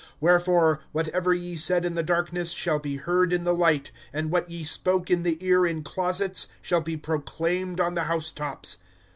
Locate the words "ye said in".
1.31-1.93